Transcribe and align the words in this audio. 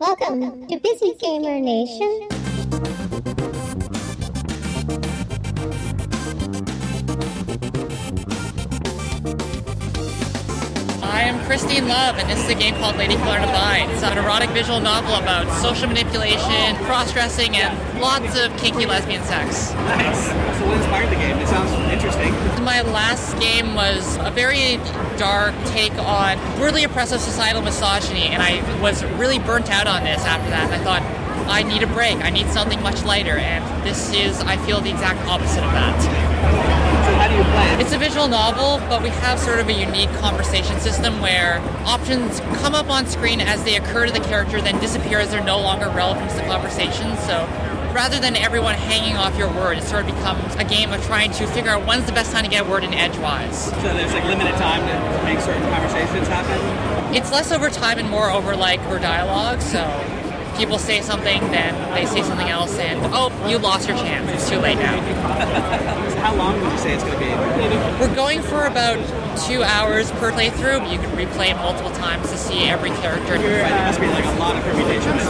Welcome 0.00 0.68
to 0.68 0.78
Busy 0.78 1.12
Gamer 1.18 1.58
Nation. 1.58 2.28
I 11.02 11.22
am 11.22 11.44
Christine 11.46 11.88
Love, 11.88 12.16
and 12.16 12.30
this 12.30 12.38
is 12.44 12.48
a 12.48 12.54
game 12.54 12.74
called 12.74 12.94
Ladykiller 12.94 13.38
in 13.38 13.42
a 13.42 13.52
Bind. 13.52 13.90
It's 13.90 14.04
erotic 14.38 14.54
visual 14.54 14.78
novel 14.78 15.16
about 15.16 15.50
social 15.60 15.88
manipulation, 15.88 16.76
cross-dressing, 16.86 17.56
and 17.56 18.00
lots 18.00 18.38
of 18.38 18.56
kinky 18.56 18.86
lesbian 18.86 19.22
sex. 19.24 19.72
Nice. 19.72 20.26
So 20.28 20.66
what 20.66 20.76
inspired 20.76 21.10
the 21.10 21.16
game? 21.16 21.36
It 21.38 21.48
sounds 21.48 21.72
interesting. 21.90 22.30
My 22.62 22.82
last 22.82 23.36
game 23.40 23.74
was 23.74 24.16
a 24.18 24.30
very 24.30 24.76
dark 25.18 25.56
take 25.66 25.92
on 25.94 26.38
brutally 26.56 26.84
oppressive 26.84 27.20
societal 27.20 27.62
misogyny, 27.62 28.28
and 28.28 28.40
I 28.40 28.62
was 28.80 29.02
really 29.18 29.40
burnt 29.40 29.70
out 29.70 29.88
on 29.88 30.04
this 30.04 30.24
after 30.24 30.50
that. 30.50 30.70
And 30.70 30.74
I 30.74 30.84
thought, 30.84 31.02
I 31.50 31.64
need 31.64 31.82
a 31.82 31.88
break. 31.88 32.18
I 32.18 32.30
need 32.30 32.46
something 32.50 32.80
much 32.80 33.02
lighter, 33.02 33.38
and 33.38 33.64
this 33.84 34.14
is, 34.14 34.40
I 34.42 34.56
feel, 34.58 34.80
the 34.80 34.90
exact 34.90 35.26
opposite 35.26 35.64
of 35.64 35.72
that. 35.72 35.98
So 35.98 37.14
how 37.16 37.26
do 37.26 37.34
you 37.34 37.42
play 37.42 37.74
it? 37.74 37.77
It's 37.88 37.96
a 37.96 37.98
visual 37.98 38.28
novel, 38.28 38.86
but 38.86 39.02
we 39.02 39.08
have 39.08 39.38
sort 39.38 39.60
of 39.60 39.68
a 39.68 39.72
unique 39.72 40.10
conversation 40.20 40.78
system 40.78 41.22
where 41.22 41.58
options 41.86 42.40
come 42.60 42.74
up 42.74 42.90
on 42.90 43.06
screen 43.06 43.40
as 43.40 43.64
they 43.64 43.76
occur 43.76 44.04
to 44.04 44.12
the 44.12 44.20
character, 44.20 44.60
then 44.60 44.78
disappear 44.78 45.20
as 45.20 45.30
they're 45.30 45.42
no 45.42 45.58
longer 45.58 45.88
relevant 45.88 46.28
to 46.32 46.36
the 46.36 46.42
conversation. 46.42 47.16
So 47.16 47.46
rather 47.94 48.20
than 48.20 48.36
everyone 48.36 48.74
hanging 48.74 49.16
off 49.16 49.38
your 49.38 49.48
word, 49.48 49.78
it 49.78 49.84
sort 49.84 50.06
of 50.06 50.14
becomes 50.14 50.54
a 50.56 50.64
game 50.64 50.92
of 50.92 51.02
trying 51.06 51.32
to 51.32 51.46
figure 51.46 51.70
out 51.70 51.86
when's 51.86 52.04
the 52.04 52.12
best 52.12 52.30
time 52.30 52.44
to 52.44 52.50
get 52.50 52.66
a 52.66 52.68
word 52.68 52.84
in 52.84 52.92
edgewise. 52.92 53.64
So 53.64 53.80
there's 53.80 54.12
like 54.12 54.24
limited 54.24 54.54
time 54.56 54.82
to 54.86 55.24
make 55.24 55.40
certain 55.40 55.62
conversations 55.72 56.28
happen. 56.28 57.16
It's 57.16 57.32
less 57.32 57.50
over 57.52 57.70
time 57.70 57.98
and 57.98 58.10
more 58.10 58.28
over 58.28 58.54
like 58.54 58.80
over 58.80 58.98
dialogue. 58.98 59.62
So 59.62 59.80
people 60.58 60.76
say 60.76 61.00
something, 61.00 61.40
then 61.52 61.72
they 61.94 62.04
say 62.04 62.20
something 62.22 62.48
else, 62.48 62.76
and 62.78 63.00
oh, 63.14 63.30
you 63.48 63.58
lost 63.58 63.88
your 63.88 63.96
chance. 63.96 64.28
It's 64.30 64.50
too 64.50 64.58
late 64.58 64.76
now. 64.76 65.00
How 66.18 66.34
long 66.34 66.60
would 66.60 66.72
you 66.72 66.78
say 66.78 66.94
it's 66.94 67.04
going 67.04 67.14
to 67.14 67.20
be? 67.20 67.57
We're 68.00 68.14
going 68.14 68.42
for 68.42 68.64
about 68.66 68.96
two 69.48 69.64
hours 69.64 70.10
per 70.12 70.30
playthrough. 70.30 70.80
but 70.80 70.92
You 70.92 70.98
can 70.98 71.10
replay 71.16 71.50
it 71.50 71.56
multiple 71.56 71.90
times 71.90 72.30
to 72.30 72.38
see 72.38 72.68
every 72.68 72.90
character. 72.90 73.38
There 73.38 73.68
must 73.86 74.00
be 74.00 74.06
like 74.06 74.24
a 74.24 74.38
lot 74.38 74.54
of 74.54 74.62
permutations. 74.62 75.24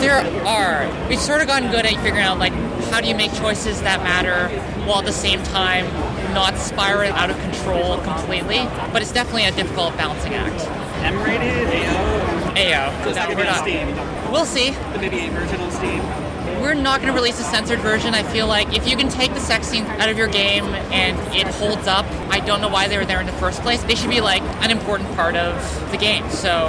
There 0.00 0.46
are. 0.46 1.08
We've 1.10 1.20
sort 1.20 1.42
of 1.42 1.46
gotten 1.46 1.70
good 1.70 1.84
at 1.84 1.94
figuring 1.96 2.24
out 2.24 2.38
like 2.38 2.54
how 2.90 3.02
do 3.02 3.08
you 3.08 3.14
make 3.14 3.34
choices 3.34 3.82
that 3.82 4.02
matter 4.02 4.48
while 4.86 5.00
at 5.00 5.04
the 5.04 5.12
same 5.12 5.42
time 5.42 5.84
not 6.32 6.56
spiraling 6.56 7.12
out 7.12 7.28
of 7.28 7.38
control 7.40 7.98
completely. 7.98 8.60
But 8.92 9.02
it's 9.02 9.12
definitely 9.12 9.44
a 9.44 9.52
difficult 9.52 9.94
balancing 9.98 10.32
act. 10.32 10.66
M-rated, 11.04 11.68
AO. 11.68 12.30
AO. 12.56 13.04
So 13.04 13.10
No, 13.10 13.14
not 13.14 13.26
going 13.26 13.28
to 13.28 13.34
we're 13.36 13.44
not. 13.44 13.60
Steam. 13.60 14.32
We'll 14.32 14.46
see. 14.46 14.70
Maybe 14.98 15.26
a 15.26 15.30
version 15.30 15.60
on 15.60 15.70
Steam. 15.70 16.29
We're 16.60 16.74
not 16.74 17.00
going 17.00 17.12
to 17.12 17.16
release 17.16 17.40
a 17.40 17.44
censored 17.44 17.80
version. 17.80 18.14
I 18.14 18.22
feel 18.22 18.46
like 18.46 18.76
if 18.76 18.86
you 18.88 18.96
can 18.96 19.08
take 19.08 19.32
the 19.34 19.40
sex 19.40 19.68
scenes 19.68 19.88
out 19.88 20.08
of 20.08 20.18
your 20.18 20.28
game 20.28 20.64
and 20.92 21.18
it 21.34 21.46
holds 21.46 21.86
up, 21.86 22.06
I 22.30 22.40
don't 22.40 22.60
know 22.60 22.68
why 22.68 22.88
they 22.88 22.96
were 22.98 23.04
there 23.04 23.20
in 23.20 23.26
the 23.26 23.32
first 23.32 23.62
place. 23.62 23.82
They 23.82 23.94
should 23.94 24.10
be 24.10 24.20
like 24.20 24.42
an 24.62 24.70
important 24.70 25.14
part 25.16 25.36
of 25.36 25.90
the 25.90 25.96
game. 25.96 26.28
So 26.30 26.68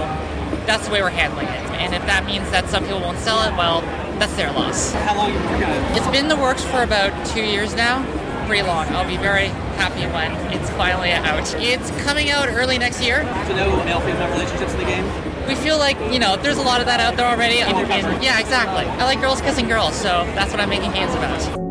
that's 0.66 0.88
the 0.88 0.94
way 0.94 1.02
we're 1.02 1.10
handling 1.10 1.48
it. 1.48 1.72
And 1.82 1.94
if 1.94 2.06
that 2.06 2.26
means 2.26 2.50
that 2.52 2.70
some 2.70 2.84
people 2.84 3.02
won't 3.02 3.18
sell 3.20 3.42
it, 3.48 3.56
well, 3.58 3.82
that's 4.20 4.36
their 4.36 4.52
loss. 4.52 4.92
How 4.92 5.16
long 5.18 5.32
have 5.32 5.42
you 5.42 5.48
been 5.48 5.52
working 5.52 5.84
on 5.84 5.94
it? 5.94 5.98
It's 5.98 6.08
been 6.08 6.26
in 6.26 6.30
the 6.30 6.36
works 6.36 6.64
for 6.64 6.84
about 6.84 7.26
two 7.28 7.44
years 7.44 7.74
now. 7.76 8.06
Pretty 8.48 8.68
long. 8.68 8.88
I'll 8.90 9.08
be 9.08 9.18
very 9.18 9.48
happy 9.80 10.06
when 10.14 10.34
it's 10.54 10.70
finally 10.72 11.12
out. 11.12 11.40
It's 11.56 11.90
coming 12.04 12.30
out 12.30 12.50
early 12.50 12.78
next 12.78 13.02
year. 13.02 13.24
So 13.48 13.56
no 13.56 13.84
male-female 13.86 14.30
relationships 14.32 14.74
in 14.74 14.80
the 14.80 14.86
game? 14.86 15.06
We 15.48 15.56
feel 15.72 15.80
like, 15.80 15.98
you 16.12 16.20
know, 16.20 16.36
there's 16.36 16.58
a 16.58 16.62
lot 16.62 16.82
of 16.82 16.86
that 16.86 17.00
out 17.00 17.16
there 17.16 17.26
already. 17.26 17.60
Comfort. 17.60 18.04
Oh, 18.04 18.20
yeah, 18.22 18.42
exactly. 18.42 18.84
I 18.84 19.06
like 19.06 19.22
girls 19.22 19.40
kissing 19.40 19.70
girls, 19.70 19.96
so 19.96 20.26
that's 20.36 20.52
what 20.52 20.60
I'm 20.60 20.70
making 20.70 20.92
games 20.92 21.14
about. 21.14 21.71